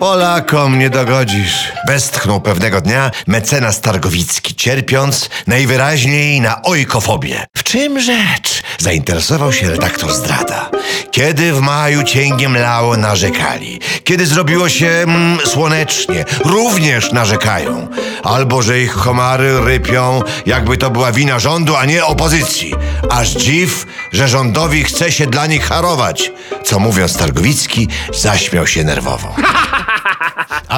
Polakom 0.00 0.78
nie 0.78 0.90
dogodzisz. 0.90 1.72
Westchnął 1.88 2.40
pewnego 2.40 2.80
dnia 2.80 3.10
mecenas 3.26 3.80
Targowicki, 3.80 4.54
cierpiąc 4.54 5.30
najwyraźniej 5.46 6.40
na 6.40 6.62
ojkofobię. 6.62 7.46
W 7.56 7.62
czym 7.62 8.00
rzecz? 8.00 8.59
Zainteresował 8.80 9.52
się 9.52 9.70
redaktor 9.70 10.12
Zdrada. 10.12 10.70
Kiedy 11.10 11.52
w 11.52 11.60
maju 11.60 12.02
cięgiem 12.02 12.56
lało, 12.56 12.96
narzekali. 12.96 13.80
Kiedy 14.04 14.26
zrobiło 14.26 14.68
się 14.68 14.86
mm, 14.86 15.38
słonecznie, 15.46 16.24
również 16.44 17.12
narzekają. 17.12 17.88
Albo, 18.22 18.62
że 18.62 18.80
ich 18.80 18.92
komary 18.92 19.60
rypią, 19.64 20.22
jakby 20.46 20.76
to 20.76 20.90
była 20.90 21.12
wina 21.12 21.38
rządu, 21.38 21.76
a 21.76 21.84
nie 21.84 22.04
opozycji. 22.04 22.74
Aż 23.10 23.28
dziw, 23.28 23.86
że 24.12 24.28
rządowi 24.28 24.84
chce 24.84 25.12
się 25.12 25.26
dla 25.26 25.46
nich 25.46 25.64
harować. 25.64 26.32
Co 26.64 26.78
mówiąc 26.78 27.16
Targowicki, 27.16 27.88
zaśmiał 28.14 28.66
się 28.66 28.84
nerwowo. 28.84 29.34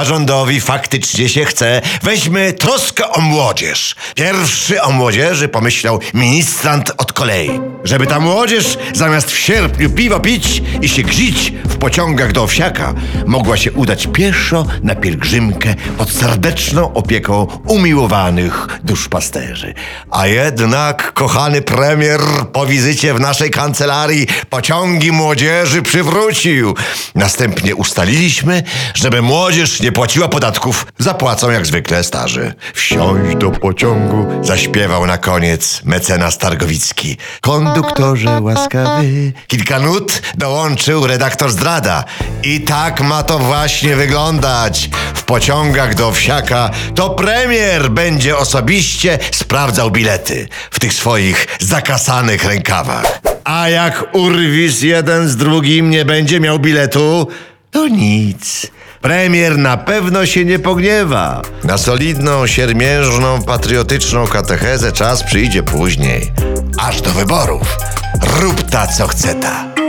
A 0.02 0.04
rządowi 0.04 0.60
faktycznie 0.60 1.28
się 1.28 1.44
chce. 1.44 1.80
Weźmy 2.02 2.52
troskę 2.52 3.08
o 3.08 3.20
młodzież. 3.20 3.94
Pierwszy 4.14 4.82
o 4.82 4.92
młodzieży 4.92 5.48
pomyślał 5.48 6.00
ministrant 6.14 6.92
od 6.98 7.12
kolei. 7.12 7.60
Żeby 7.84 8.06
ta 8.06 8.20
młodzież 8.20 8.78
zamiast 8.94 9.30
w 9.30 9.38
sierpniu 9.38 9.90
piwo 9.90 10.20
pić 10.20 10.62
i 10.82 10.88
się 10.88 11.02
grzić 11.02 11.52
w 11.64 11.76
pociągach 11.76 12.32
do 12.32 12.42
Owsiaka, 12.42 12.94
mogła 13.26 13.56
się 13.56 13.72
udać 13.72 14.08
pieszo 14.12 14.66
na 14.82 14.94
pielgrzymkę 14.94 15.74
pod 15.98 16.10
serdeczną 16.10 16.94
opieką 16.94 17.46
umiłowanych 17.66 18.68
duszpasterzy. 18.84 19.74
A 20.10 20.26
jednak, 20.26 21.12
kochany 21.12 21.62
premier, 21.62 22.20
po 22.52 22.66
wizycie 22.66 23.14
w 23.14 23.20
naszej 23.20 23.50
kancelarii 23.50 24.26
pociągi 24.50 25.12
młodzieży 25.12 25.82
przywrócił. 25.82 26.74
Następnie 27.14 27.76
ustaliliśmy, 27.76 28.62
żeby 28.94 29.22
młodzież 29.22 29.80
nie 29.80 29.91
płaciła 29.92 30.28
podatków, 30.28 30.86
zapłacą 30.98 31.50
jak 31.50 31.66
zwykle 31.66 32.04
starzy. 32.04 32.54
Wsiąść 32.74 33.36
do 33.36 33.50
pociągu, 33.50 34.44
zaśpiewał 34.44 35.06
na 35.06 35.18
koniec 35.18 35.82
mecenas 35.84 36.38
Targowicki. 36.38 37.16
Konduktorze 37.40 38.40
łaskawy. 38.40 39.32
Kilka 39.46 39.78
nut 39.78 40.22
dołączył 40.34 41.06
redaktor 41.06 41.50
Zdrada. 41.50 42.04
I 42.42 42.60
tak 42.60 43.00
ma 43.00 43.22
to 43.22 43.38
właśnie 43.38 43.96
wyglądać. 43.96 44.90
W 45.14 45.22
pociągach 45.22 45.94
do 45.94 46.12
Wsiaka 46.12 46.70
to 46.94 47.10
premier 47.10 47.90
będzie 47.90 48.36
osobiście 48.36 49.18
sprawdzał 49.32 49.90
bilety 49.90 50.48
w 50.70 50.78
tych 50.78 50.94
swoich 50.94 51.46
zakasanych 51.60 52.44
rękawach. 52.44 53.20
A 53.44 53.68
jak 53.68 54.04
urwis 54.12 54.82
jeden 54.82 55.28
z 55.28 55.36
drugim 55.36 55.90
nie 55.90 56.04
będzie 56.04 56.40
miał 56.40 56.58
biletu, 56.58 57.28
to 57.70 57.88
nic. 57.88 58.66
Premier 59.02 59.58
na 59.58 59.76
pewno 59.76 60.26
się 60.26 60.44
nie 60.44 60.58
pogniewa. 60.58 61.42
Na 61.64 61.78
solidną, 61.78 62.46
siermiężną, 62.46 63.42
patriotyczną 63.42 64.26
katechezę 64.26 64.92
czas 64.92 65.22
przyjdzie 65.22 65.62
później. 65.62 66.32
Aż 66.78 67.00
do 67.00 67.10
wyborów. 67.10 67.78
Rób 68.40 68.62
ta, 68.70 68.86
co 68.86 69.08
chce 69.08 69.34
ta. 69.34 69.81